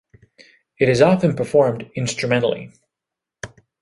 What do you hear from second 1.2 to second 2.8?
performed instrumentally.